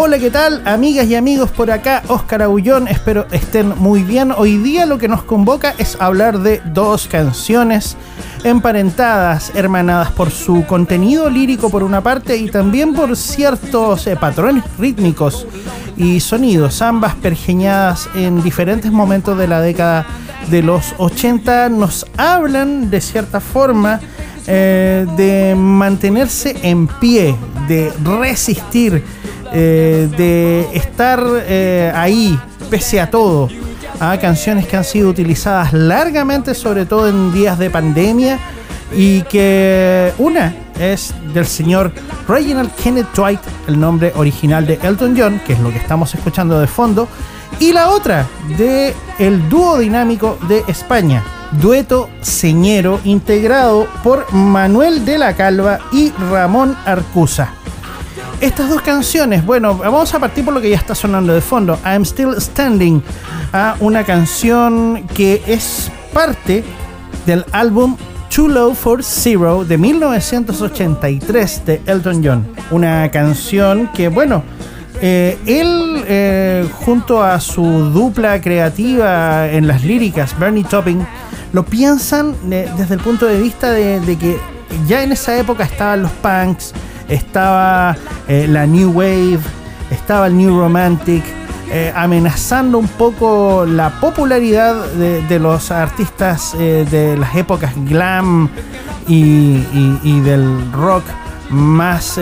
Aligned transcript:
Hola, 0.00 0.20
¿qué 0.20 0.30
tal? 0.30 0.62
Amigas 0.64 1.08
y 1.08 1.16
amigos 1.16 1.50
por 1.50 1.72
acá, 1.72 2.04
Oscar 2.06 2.42
Agullón, 2.42 2.86
espero 2.86 3.26
estén 3.32 3.76
muy 3.78 4.04
bien. 4.04 4.30
Hoy 4.30 4.56
día 4.56 4.86
lo 4.86 4.96
que 4.96 5.08
nos 5.08 5.24
convoca 5.24 5.74
es 5.76 5.96
hablar 6.00 6.38
de 6.38 6.62
dos 6.66 7.08
canciones 7.08 7.96
emparentadas, 8.44 9.50
hermanadas 9.56 10.12
por 10.12 10.30
su 10.30 10.64
contenido 10.66 11.28
lírico 11.28 11.68
por 11.68 11.82
una 11.82 12.00
parte 12.00 12.36
y 12.36 12.48
también 12.48 12.94
por 12.94 13.16
ciertos 13.16 14.06
eh, 14.06 14.14
patrones 14.14 14.62
rítmicos 14.78 15.48
y 15.96 16.20
sonidos, 16.20 16.80
ambas 16.80 17.16
pergeñadas 17.16 18.08
en 18.14 18.40
diferentes 18.40 18.92
momentos 18.92 19.36
de 19.36 19.48
la 19.48 19.60
década 19.60 20.06
de 20.48 20.62
los 20.62 20.94
80, 20.98 21.70
nos 21.70 22.06
hablan 22.16 22.88
de 22.88 23.00
cierta 23.00 23.40
forma 23.40 23.98
eh, 24.46 25.06
de 25.16 25.54
mantenerse 25.56 26.56
en 26.62 26.86
pie, 26.86 27.34
de 27.66 27.92
resistir, 28.02 29.04
eh, 29.52 30.08
de 30.16 30.68
estar 30.74 31.22
eh, 31.46 31.92
ahí 31.94 32.38
pese 32.70 33.00
a 33.00 33.10
todo. 33.10 33.48
A 34.00 34.16
canciones 34.18 34.66
que 34.66 34.76
han 34.76 34.84
sido 34.84 35.08
utilizadas 35.08 35.72
largamente, 35.72 36.54
sobre 36.54 36.86
todo 36.86 37.08
en 37.08 37.32
días 37.32 37.58
de 37.58 37.68
pandemia, 37.68 38.38
y 38.94 39.22
que 39.22 40.12
una 40.18 40.54
es 40.78 41.12
del 41.34 41.46
señor 41.46 41.92
Reginald 42.28 42.70
Kenneth 42.76 43.08
Dwight, 43.14 43.40
el 43.66 43.78
nombre 43.78 44.12
original 44.14 44.66
de 44.66 44.78
Elton 44.82 45.16
John, 45.18 45.40
que 45.46 45.54
es 45.54 45.60
lo 45.60 45.70
que 45.70 45.78
estamos 45.78 46.14
escuchando 46.14 46.60
de 46.60 46.66
fondo, 46.66 47.08
y 47.58 47.72
la 47.72 47.90
otra 47.90 48.26
de 48.56 48.94
el 49.18 49.48
dúo 49.48 49.78
dinámico 49.78 50.38
de 50.48 50.62
España, 50.68 51.24
dueto 51.60 52.08
señero 52.20 53.00
integrado 53.04 53.88
por 54.04 54.32
Manuel 54.32 55.04
de 55.04 55.18
la 55.18 55.34
Calva 55.34 55.80
y 55.92 56.12
Ramón 56.30 56.76
Arcusa. 56.84 57.57
Estas 58.40 58.70
dos 58.70 58.82
canciones, 58.82 59.44
bueno, 59.44 59.74
vamos 59.76 60.14
a 60.14 60.20
partir 60.20 60.44
por 60.44 60.54
lo 60.54 60.60
que 60.60 60.70
ya 60.70 60.76
está 60.76 60.94
sonando 60.94 61.34
de 61.34 61.40
fondo. 61.40 61.76
I'm 61.84 62.04
Still 62.04 62.40
Standing, 62.40 63.02
a 63.52 63.74
una 63.80 64.04
canción 64.04 65.08
que 65.12 65.42
es 65.46 65.90
parte 66.12 66.62
del 67.26 67.44
álbum 67.50 67.96
Too 68.32 68.46
Low 68.46 68.74
for 68.74 69.02
Zero 69.02 69.64
de 69.64 69.76
1983 69.76 71.66
de 71.66 71.82
Elton 71.86 72.22
John. 72.24 72.46
Una 72.70 73.10
canción 73.10 73.90
que, 73.92 74.06
bueno, 74.06 74.44
eh, 75.00 75.36
él, 75.46 76.04
eh, 76.06 76.68
junto 76.84 77.22
a 77.22 77.40
su 77.40 77.62
dupla 77.62 78.40
creativa 78.40 79.48
en 79.48 79.66
las 79.66 79.82
líricas, 79.82 80.38
Bernie 80.38 80.64
Topping, 80.64 81.04
lo 81.52 81.64
piensan 81.64 82.36
eh, 82.50 82.68
desde 82.76 82.94
el 82.94 83.00
punto 83.00 83.26
de 83.26 83.40
vista 83.40 83.72
de, 83.72 84.16
que 84.18 84.38
ya 84.86 85.02
en 85.02 85.12
esa 85.12 85.36
época 85.38 85.64
estaban 85.64 86.02
los 86.02 86.10
punks, 86.12 86.72
estaba 87.08 87.96
la 88.28 88.66
New 88.66 88.92
Wave, 88.92 89.40
estaba 89.90 90.26
el 90.26 90.36
New 90.36 90.58
Romantic, 90.58 91.24
amenazando 91.94 92.78
un 92.78 92.88
poco 92.88 93.66
la 93.66 94.00
popularidad 94.00 94.74
de, 94.92 95.38
los 95.38 95.70
artistas 95.70 96.56
de 96.58 97.16
las 97.18 97.34
épocas 97.36 97.72
glam 97.86 98.48
y, 99.06 100.20
del 100.20 100.72
rock 100.72 101.04
más 101.50 102.20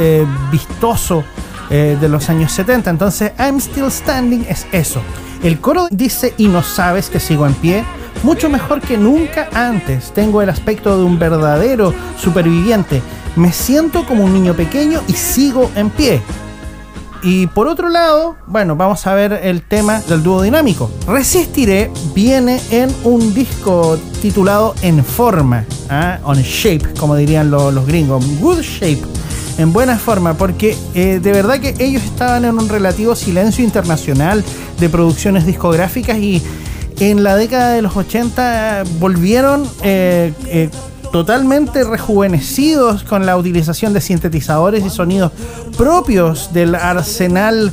vistoso 0.51 1.25
eh, 1.69 1.99
de 2.01 2.09
los 2.09 2.31
años 2.31 2.53
70. 2.53 2.91
Entonces, 2.91 3.33
I'm 3.39 3.59
Still 3.59 3.91
Standing 3.91 4.47
es 4.49 4.67
eso. 4.71 5.03
El 5.43 5.61
coro 5.61 5.89
dice, 5.91 6.33
y 6.37 6.47
no 6.47 6.63
sabes 6.63 7.11
que 7.11 7.19
sigo 7.19 7.45
en 7.45 7.55
pie, 7.55 7.85
mucho 8.23 8.49
mejor 8.49 8.81
que 8.81 8.97
nunca 8.97 9.49
antes. 9.53 10.13
Tengo 10.13 10.43
el 10.43 10.49
aspecto 10.49 10.97
de 10.97 11.05
un 11.05 11.19
verdadero 11.19 11.93
superviviente. 12.19 13.03
Me 13.37 13.53
siento 13.53 14.07
como 14.07 14.25
un 14.25 14.33
niño 14.33 14.55
pequeño 14.55 15.03
y 15.09 15.13
sigo 15.13 15.71
en 15.77 15.91
pie. 15.91 16.23
Y 17.23 17.47
por 17.49 17.67
otro 17.67 17.89
lado, 17.89 18.37
bueno, 18.47 18.77
vamos 18.77 19.07
a 19.07 19.15
ver 19.15 19.33
el 19.43 19.63
tema 19.63 20.01
del 20.01 20.23
dúo 20.23 20.43
dinámico. 20.43 20.91
Resistiré 21.07 21.91
viene 22.15 22.61
en 22.71 22.95
un 23.05 23.35
disco 23.35 23.99
titulado 24.23 24.75
En 24.83 25.05
Forma, 25.05 25.65
¿ah? 25.89 26.19
On 26.25 26.37
Shape, 26.37 26.95
como 26.99 27.17
dirían 27.17 27.51
los 27.51 27.87
gringos. 27.87 28.25
Good 28.41 28.61
Shape 28.61 29.03
en 29.59 29.73
buena 29.73 29.99
forma, 29.99 30.35
porque 30.35 30.77
eh, 30.95 31.21
de 31.23 31.33
verdad 31.33 31.61
que 31.61 31.75
ellos 31.79 32.05
estaban 32.05 32.45
en 32.45 32.59
un 32.59 32.69
relativo 32.69 33.15
silencio 33.15 33.65
internacional 33.65 34.45
de 34.79 34.89
producciones 34.89 35.47
discográficas 35.47 36.19
y 36.19 36.43
en 37.01 37.23
la 37.23 37.37
década 37.37 37.73
de 37.73 37.83
los 37.83 37.97
80 37.97 38.85
volvieron 38.99 39.69
eh, 39.83 40.33
eh, 40.47 40.71
totalmente 41.13 41.85
rejuvenecidos 41.85 43.03
con 43.03 43.27
la 43.27 43.37
utilización 43.37 43.93
de 43.93 44.01
sintetizadores 44.01 44.85
y 44.85 44.91
sonidos 44.91 45.33
propios 45.77 46.53
del 46.53 46.75
arsenal 46.75 47.73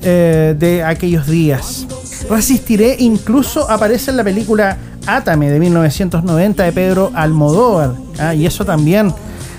de 0.00 0.84
aquellos 0.84 1.26
días. 1.26 1.86
Resistiré 2.28 2.96
incluso 2.98 3.70
aparece 3.70 4.10
en 4.10 4.18
la 4.18 4.24
película 4.24 4.76
Átame 5.06 5.50
de 5.50 5.60
1990 5.60 6.62
de 6.62 6.72
Pedro 6.72 7.10
Almodóvar, 7.14 7.92
¿ah? 8.18 8.34
y 8.34 8.46
eso 8.46 8.64
también 8.64 9.12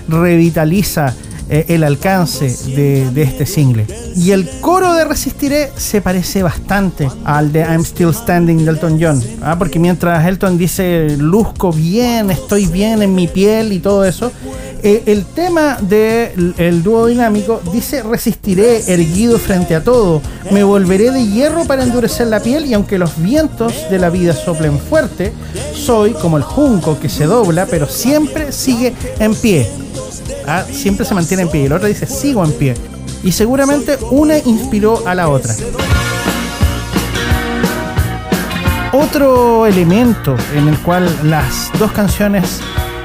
revitaliza 0.08 1.14
eh, 1.48 1.66
el 1.68 1.84
alcance 1.84 2.46
de, 2.74 3.22
este 3.22 3.46
single. 3.46 3.86
Y 4.16 4.32
el 4.32 4.48
coro 4.60 4.94
de 4.94 5.04
Resistiré 5.04 5.70
se 5.76 6.00
parece 6.00 6.42
bastante 6.42 7.08
al 7.24 7.52
de 7.52 7.60
I'm 7.60 7.84
Still 7.84 8.12
Standing 8.12 8.64
de 8.64 8.70
Elton 8.70 8.98
John, 9.00 9.22
¿ah? 9.42 9.56
porque 9.58 9.78
mientras 9.78 10.26
Elton 10.26 10.58
dice 10.58 11.16
luzco 11.18 11.72
bien, 11.72 12.30
estoy 12.30 12.66
bien 12.66 13.02
en 13.02 13.14
mi 13.14 13.28
piel 13.28 13.72
y 13.72 13.78
todo 13.78 14.04
eso, 14.04 14.32
eh, 14.82 15.04
el 15.06 15.24
tema 15.24 15.78
del 15.80 16.82
dúo 16.82 17.06
dinámico 17.06 17.60
dice 17.72 18.02
resistiré 18.02 18.92
erguido 18.92 19.38
frente 19.38 19.74
a 19.74 19.82
todo, 19.82 20.22
me 20.50 20.64
volveré 20.64 21.10
de 21.10 21.26
hierro 21.26 21.64
para 21.64 21.82
endurecer 21.82 22.26
la 22.26 22.40
piel 22.40 22.66
y 22.66 22.74
aunque 22.74 22.98
los 22.98 23.20
vientos 23.20 23.72
de 23.90 23.98
la 23.98 24.10
vida 24.10 24.32
soplen 24.32 24.78
fuerte, 24.78 25.32
soy 25.74 26.12
como 26.12 26.36
el 26.36 26.42
junco 26.42 26.98
que 27.00 27.08
se 27.08 27.24
dobla 27.24 27.66
pero 27.66 27.88
siempre 27.88 28.52
sigue 28.52 28.94
en 29.18 29.34
pie. 29.34 29.85
Ah, 30.46 30.64
siempre 30.70 31.04
se 31.04 31.14
mantiene 31.14 31.42
en 31.42 31.50
pie. 31.50 31.64
Y 31.64 31.68
la 31.68 31.76
otra 31.76 31.88
dice, 31.88 32.06
sigo 32.06 32.44
en 32.44 32.52
pie. 32.52 32.74
Y 33.22 33.32
seguramente 33.32 33.98
una 34.10 34.38
inspiró 34.38 35.06
a 35.06 35.14
la 35.14 35.28
otra. 35.28 35.54
Otro 38.92 39.66
elemento 39.66 40.36
en 40.54 40.68
el 40.68 40.78
cual 40.78 41.08
las 41.24 41.70
dos 41.78 41.92
canciones 41.92 42.60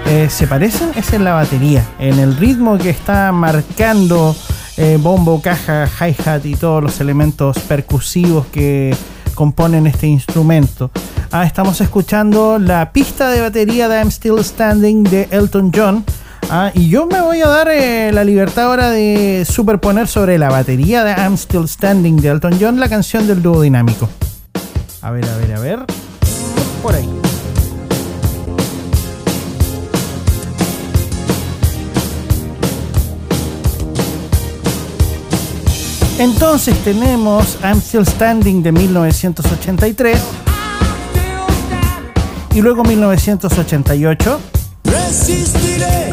eh, 0.06 0.30
se 0.30 0.48
parecen 0.48 0.92
es 0.96 1.12
en 1.14 1.24
la 1.24 1.34
batería, 1.34 1.86
en 2.00 2.20
el 2.20 2.38
ritmo 2.38 2.78
que 2.78 2.90
está 2.90 3.32
marcando 3.32 4.36
eh, 4.78 4.98
bombo, 5.02 5.42
caja, 5.42 5.90
hi-hat 6.00 6.46
y 6.46 6.56
todos 6.56 6.82
los 6.82 7.02
elementos 7.02 7.60
percusivos 7.60 8.46
que 8.48 8.96
componen 9.36 9.88
este 9.88 10.08
instrumento. 10.08 10.92
Ah, 11.32 11.46
estamos 11.46 11.82
escuchando 11.82 12.60
la 12.60 12.92
pista 12.94 13.30
de 13.30 13.42
batería 13.42 13.88
de 13.90 13.98
I'm 13.98 14.12
Still 14.12 14.44
Standing 14.44 15.04
de 15.04 15.28
Elton 15.32 15.72
John 15.76 16.06
Ah, 16.54 16.70
y 16.74 16.90
yo 16.90 17.06
me 17.06 17.22
voy 17.22 17.40
a 17.40 17.48
dar 17.48 17.70
eh, 17.70 18.12
la 18.12 18.26
libertad 18.26 18.66
ahora 18.66 18.90
de 18.90 19.48
superponer 19.50 20.10
sobre 20.10 20.38
la 20.38 20.50
batería 20.50 21.06
de 21.06 21.14
I'm 21.14 21.38
Still 21.38 21.66
Standing 21.66 22.18
de 22.18 22.28
Elton 22.28 22.58
John 22.60 22.78
la 22.78 22.90
canción 22.90 23.26
del 23.26 23.42
dúo 23.42 23.62
dinámico. 23.62 24.10
A 25.02 25.12
ver, 25.12 25.24
a 25.30 25.38
ver, 25.38 25.54
a 25.56 25.60
ver. 25.62 25.80
Por 26.84 26.94
ahí. 26.94 27.10
Entonces 36.20 36.78
tenemos 36.84 37.60
I'm 37.64 37.80
Still 37.80 38.06
Standing 38.06 38.62
de 38.62 38.74
1983 38.74 40.20
y 42.54 42.62
luego 42.62 42.84
1988 42.84 44.40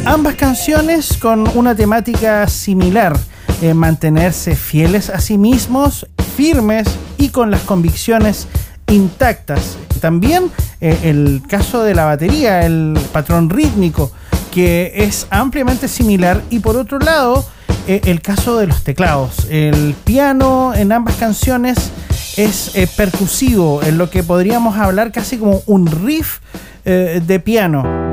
Ambas 0.09 0.37
canciones 0.37 1.19
con 1.19 1.47
una 1.55 1.75
temática 1.75 2.49
similar, 2.49 3.15
eh, 3.61 3.75
mantenerse 3.75 4.57
fieles 4.57 5.11
a 5.11 5.21
sí 5.21 5.37
mismos, 5.37 6.07
firmes 6.35 6.89
y 7.19 7.29
con 7.29 7.51
las 7.51 7.61
convicciones 7.61 8.49
intactas. 8.87 9.77
También 10.01 10.51
eh, 10.81 10.99
el 11.03 11.43
caso 11.47 11.83
de 11.83 11.95
la 11.95 12.07
batería, 12.07 12.65
el 12.65 12.99
patrón 13.13 13.51
rítmico, 13.51 14.11
que 14.51 14.95
es 14.95 15.27
ampliamente 15.29 15.89
similar. 15.89 16.41
Y 16.49 16.61
por 16.61 16.79
otro 16.79 16.99
lado, 16.99 17.45
eh, 17.87 18.01
el 18.07 18.23
caso 18.23 18.57
de 18.57 18.67
los 18.67 18.85
teclados. 18.85 19.47
El 19.51 19.95
piano 20.05 20.73
en 20.75 20.91
ambas 20.91 21.17
canciones 21.17 21.91
es 22.39 22.73
percusivo, 22.97 23.83
en 23.83 23.99
lo 23.99 24.09
que 24.09 24.23
podríamos 24.23 24.79
hablar 24.79 25.13
casi 25.13 25.37
como 25.37 25.61
un 25.67 25.87
riff 25.87 26.39
de 26.85 27.41
piano. 27.41 28.08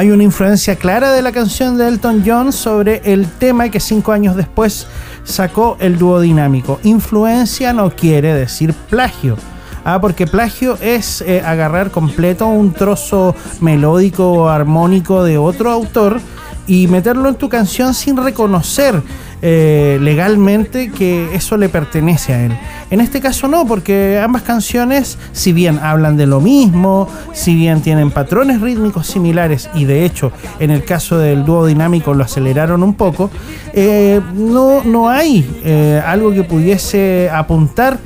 Hay 0.00 0.10
una 0.10 0.22
influencia 0.22 0.76
clara 0.76 1.12
de 1.12 1.20
la 1.20 1.30
canción 1.30 1.76
de 1.76 1.86
Elton 1.86 2.22
John 2.24 2.54
sobre 2.54 3.02
el 3.04 3.26
tema 3.26 3.68
que 3.68 3.80
cinco 3.80 4.12
años 4.12 4.34
después 4.34 4.86
sacó 5.24 5.76
el 5.78 5.98
dúo 5.98 6.20
dinámico. 6.20 6.80
Influencia 6.84 7.74
no 7.74 7.90
quiere 7.90 8.32
decir 8.32 8.72
plagio. 8.88 9.36
Ah, 9.84 10.00
porque 10.00 10.26
plagio 10.26 10.78
es 10.80 11.20
eh, 11.20 11.42
agarrar 11.44 11.90
completo 11.90 12.46
un 12.46 12.72
trozo 12.72 13.36
melódico 13.60 14.32
o 14.32 14.48
armónico 14.48 15.22
de 15.22 15.36
otro 15.36 15.70
autor 15.70 16.18
y 16.66 16.86
meterlo 16.86 17.28
en 17.28 17.34
tu 17.34 17.50
canción 17.50 17.92
sin 17.92 18.16
reconocer 18.16 19.02
eh, 19.42 19.98
legalmente 20.02 20.90
que 20.90 21.34
eso 21.34 21.56
le 21.56 21.70
pertenece 21.70 22.34
a 22.34 22.44
él. 22.44 22.52
En 22.90 23.00
este 23.00 23.20
caso 23.22 23.48
no, 23.48 23.66
porque 23.66 24.20
ambas 24.22 24.42
canciones, 24.42 25.16
si 25.32 25.54
bien 25.54 25.78
hablan 25.78 26.18
de 26.18 26.26
lo 26.26 26.42
mismo, 26.42 27.08
si 27.32 27.54
bien 27.54 27.80
tienen 27.80 28.10
patrones 28.10 28.60
rítmicos 28.60 29.06
similares, 29.06 29.70
y 29.74 29.86
de 29.86 30.04
hecho 30.04 30.30
en 30.58 30.70
el 30.70 30.84
caso 30.84 31.16
del 31.16 31.46
dúo 31.46 31.64
dinámico 31.64 32.12
lo 32.12 32.24
aceleraron 32.24 32.82
un 32.82 32.92
poco, 32.92 33.30
eh, 33.72 34.20
no, 34.34 34.84
no 34.84 35.08
hay 35.08 35.48
eh, 35.64 36.02
algo 36.04 36.32
que 36.32 36.42
pudiese 36.42 37.30
apuntar 37.32 37.98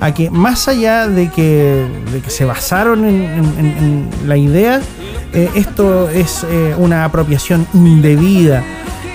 a 0.00 0.12
que 0.12 0.28
más 0.28 0.66
allá 0.66 1.06
de 1.06 1.28
que, 1.28 1.86
se 2.26 2.44
basaron 2.44 3.04
en, 3.04 4.08
la 4.26 4.36
idea, 4.36 4.80
esto 5.54 6.08
es 6.08 6.44
una 6.78 7.04
apropiación 7.04 7.66
indebida 7.74 8.64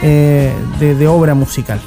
eh, 0.02 0.54
de, 0.80 1.08
obra 1.08 1.34
musical. 1.34 1.80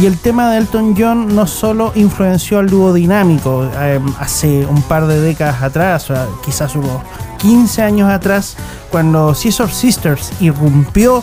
Y 0.00 0.06
el 0.06 0.18
tema 0.18 0.50
de 0.50 0.58
Elton 0.58 0.94
John 0.98 1.34
no 1.34 1.46
solo 1.46 1.92
influenció 1.94 2.58
al 2.58 2.68
dúo 2.68 2.92
dinámico, 2.92 3.68
eh, 3.78 4.00
hace 4.18 4.66
un 4.66 4.82
par 4.82 5.06
de 5.06 5.20
décadas 5.20 5.62
atrás, 5.62 6.12
quizás 6.44 6.74
unos 6.74 7.00
15 7.38 7.82
años 7.82 8.10
atrás, 8.10 8.56
cuando 8.90 9.34
Scissor 9.34 9.70
Sisters 9.70 10.32
irrumpió 10.40 11.22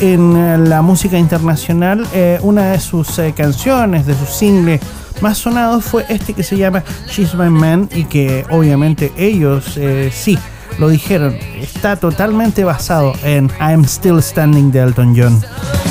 en 0.00 0.36
eh, 0.36 0.58
la 0.58 0.82
música 0.82 1.18
internacional, 1.18 2.06
una 2.42 2.72
de 2.72 2.80
sus 2.80 3.20
canciones, 3.34 4.06
de 4.06 4.14
sus 4.14 4.28
singles 4.28 4.80
más 5.20 5.38
sonado 5.38 5.80
fue 5.80 6.04
este 6.08 6.32
que 6.32 6.42
se 6.42 6.56
llama 6.56 6.82
She's 7.08 7.34
My 7.34 7.50
Man 7.50 7.88
y 7.94 8.04
que 8.04 8.44
obviamente 8.50 9.12
ellos 9.16 9.76
eh, 9.76 10.10
sí 10.12 10.38
lo 10.78 10.88
dijeron, 10.88 11.36
está 11.58 11.96
totalmente 11.96 12.64
basado 12.64 13.12
en 13.22 13.50
I'm 13.60 13.84
Still 13.84 14.22
Standing 14.22 14.70
de 14.72 14.80
Elton 14.80 15.14
John. 15.16 15.89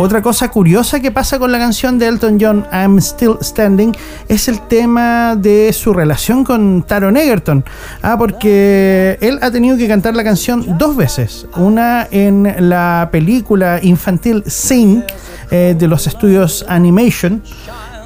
Otra 0.00 0.22
cosa 0.22 0.48
curiosa 0.48 1.00
que 1.00 1.10
pasa 1.10 1.40
con 1.40 1.50
la 1.50 1.58
canción 1.58 1.98
de 1.98 2.06
Elton 2.06 2.38
John, 2.40 2.64
I'm 2.72 2.98
Still 2.98 3.38
Standing, 3.40 3.96
es 4.28 4.46
el 4.46 4.60
tema 4.68 5.34
de 5.34 5.72
su 5.72 5.92
relación 5.92 6.44
con 6.44 6.84
Taron 6.84 7.16
Egerton. 7.16 7.64
Ah, 8.00 8.16
porque 8.16 9.18
él 9.20 9.40
ha 9.42 9.50
tenido 9.50 9.76
que 9.76 9.88
cantar 9.88 10.14
la 10.14 10.22
canción 10.22 10.78
dos 10.78 10.94
veces. 10.94 11.48
Una 11.56 12.06
en 12.12 12.70
la 12.70 13.08
película 13.10 13.80
infantil 13.82 14.44
Sing 14.46 15.02
eh, 15.50 15.74
de 15.76 15.88
los 15.88 16.06
estudios 16.06 16.64
Animation 16.68 17.42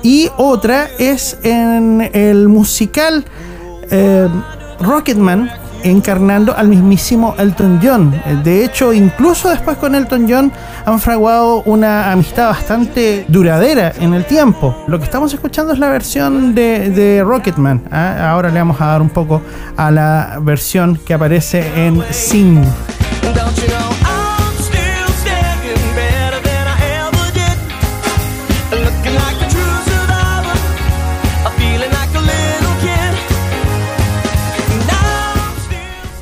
y 0.03 0.31
otra 0.39 0.89
es 0.99 1.37
en 1.43 2.11
el 2.15 2.49
musical 2.49 3.23
eh, 3.91 4.29
Rocketman 4.81 5.51
encarnando 5.85 6.57
al 6.57 6.69
mismísimo 6.69 7.35
Elton 7.39 7.81
John. 7.83 8.15
De 8.43 8.65
hecho, 8.65 8.93
incluso 8.93 9.49
después 9.49 9.77
con 9.77 9.95
Elton 9.95 10.27
John 10.29 10.53
han 10.85 11.01
fraguado 11.01 11.63
una 11.63 12.13
amistad 12.13 12.49
bastante 12.49 13.25
duradera 13.29 13.93
en 13.99 14.15
el 14.15 14.25
tiempo. 14.25 14.85
Lo 14.87 14.99
que 14.99 15.05
estamos 15.05 15.33
escuchando 15.33 15.73
es 15.73 15.79
la 15.79 15.89
versión 15.89 16.55
de, 16.55 17.23
Rocketman. 17.25 17.83
¿ah? 17.91 18.31
Ahora 18.31 18.51
le 18.51 18.59
vamos 18.59 18.81
a 18.81 18.87
dar 18.87 19.03
un 19.03 19.11
poco 19.11 19.43
a 19.77 19.91
la 19.91 20.39
versión 20.43 20.99
que 21.05 21.15
aparece 21.15 21.87
en 21.87 22.03
Sing. 22.11 22.63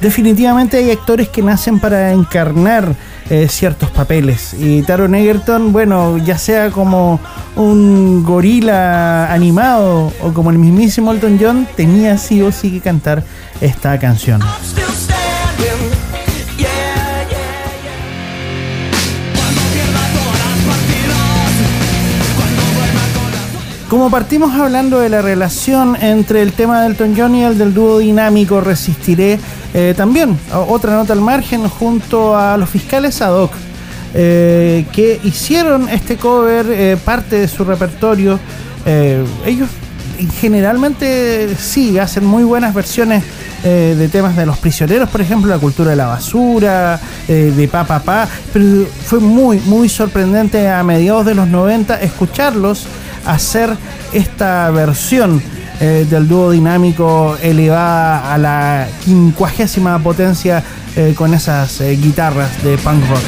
Definitivamente 0.01 0.79
hay 0.79 0.91
actores 0.91 1.29
que 1.29 1.43
nacen 1.43 1.79
para 1.79 2.13
encarnar 2.13 2.95
eh, 3.29 3.49
ciertos 3.49 3.91
papeles. 3.91 4.55
Y 4.55 4.83
Taron 4.83 5.15
Egerton, 5.15 5.73
bueno, 5.73 6.19
ya 6.19 6.39
sea 6.39 6.71
como 6.71 7.21
un 7.57 8.25
gorila 8.25 9.33
animado 9.33 10.13
o 10.21 10.33
como 10.33 10.51
el 10.51 10.59
mismísimo 10.59 11.13
Elton 11.13 11.39
John, 11.41 11.69
tenía 11.77 12.19
sí 12.19 12.43
o 12.43 12.51
sí 12.51 12.73
que 12.73 12.81
cantar 12.81 13.23
esta 13.61 13.99
canción. 13.99 14.41
Como 23.91 24.09
partimos 24.09 24.55
hablando 24.55 25.01
de 25.01 25.09
la 25.09 25.21
relación 25.21 25.97
entre 26.01 26.43
el 26.43 26.53
tema 26.53 26.81
del 26.81 26.93
Elton 26.93 27.15
John 27.17 27.35
y 27.35 27.43
el 27.43 27.59
del 27.59 27.75
dúo 27.75 27.99
dinámico 27.99 28.61
Resistiré, 28.61 29.37
eh, 29.75 29.95
también 29.97 30.39
otra 30.69 30.95
nota 30.95 31.13
al 31.13 31.21
margen 31.21 31.69
junto 31.69 32.37
a 32.37 32.57
los 32.57 32.71
fiscales 32.71 33.21
ad 33.21 33.33
hoc 33.33 33.51
eh, 34.15 34.87
que 34.93 35.21
hicieron 35.25 35.89
este 35.89 36.19
cover 36.19 36.67
eh, 36.71 36.99
parte 37.05 37.41
de 37.41 37.49
su 37.49 37.65
repertorio. 37.65 38.39
ellos 38.87 39.69
generalmente 40.41 41.57
sí 41.59 41.99
hacen 41.99 42.25
muy 42.25 42.45
buenas 42.45 42.73
versiones 42.73 43.25
de 43.65 44.09
temas 44.09 44.37
de 44.37 44.47
los 44.47 44.57
prisioneros, 44.57 45.11
por 45.11 45.21
ejemplo, 45.21 45.51
la 45.51 45.59
cultura 45.59 45.91
de 45.91 45.97
la 45.97 46.07
basura, 46.07 47.01
de 47.27 47.69
pa 47.71 47.85
pa 47.85 48.29
pero 48.53 48.87
fue 49.05 49.19
muy 49.19 49.59
muy 49.67 49.89
sorprendente 49.89 50.69
a 50.69 50.83
mediados 50.85 51.27
de 51.27 51.35
los 51.35 51.49
90 51.49 52.01
escucharlos 52.01 52.87
hacer 53.27 53.77
esta 54.13 54.71
versión 54.71 55.43
eh, 55.81 56.07
del 56.11 56.29
dúo 56.29 56.51
dinámico 56.51 57.37
elevada 57.41 58.35
a 58.35 58.39
la 58.39 58.87
quincuagésima 59.05 59.99
potencia 59.99 60.63
eh, 60.95 61.15
con 61.17 61.33
esas 61.33 61.81
eh, 61.81 61.97
guitarras 61.97 62.63
de 62.63 62.77
punk 62.79 63.09
rock. 63.09 63.23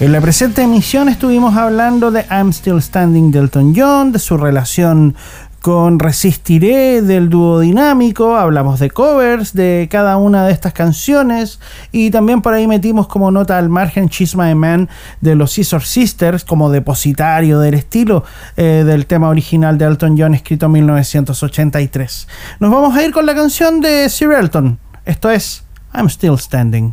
En 0.00 0.12
la 0.12 0.20
presente 0.22 0.62
emisión 0.62 1.10
estuvimos 1.10 1.58
hablando 1.58 2.10
de 2.10 2.24
I'm 2.30 2.54
Still 2.54 2.80
Standing 2.80 3.30
de 3.30 3.40
Elton 3.40 3.74
John, 3.76 4.12
de 4.12 4.18
su 4.18 4.38
relación 4.38 5.14
con 5.60 5.98
Resistiré 5.98 7.02
del 7.02 7.28
dúo 7.28 7.60
dinámico, 7.60 8.36
hablamos 8.36 8.80
de 8.80 8.90
covers 8.90 9.52
de 9.52 9.88
cada 9.90 10.16
una 10.16 10.46
de 10.46 10.52
estas 10.52 10.72
canciones 10.72 11.60
y 11.92 12.10
también 12.10 12.40
por 12.40 12.54
ahí 12.54 12.66
metimos 12.66 13.06
como 13.06 13.30
nota 13.30 13.58
al 13.58 13.68
margen 13.68 14.06
She's 14.06 14.34
My 14.34 14.54
Man 14.54 14.88
de 15.20 15.34
los 15.34 15.52
Scissor 15.52 15.82
Sisters 15.82 16.44
como 16.44 16.70
depositario 16.70 17.60
del 17.60 17.74
estilo 17.74 18.24
eh, 18.56 18.84
del 18.86 19.06
tema 19.06 19.28
original 19.28 19.76
de 19.76 19.84
Elton 19.84 20.16
John 20.18 20.34
escrito 20.34 20.66
en 20.66 20.72
1983. 20.72 22.28
Nos 22.58 22.70
vamos 22.70 22.96
a 22.96 23.04
ir 23.04 23.12
con 23.12 23.26
la 23.26 23.34
canción 23.34 23.80
de 23.80 24.08
Sir 24.08 24.32
Elton, 24.32 24.78
esto 25.04 25.30
es 25.30 25.64
I'm 25.94 26.08
Still 26.08 26.38
Standing. 26.38 26.92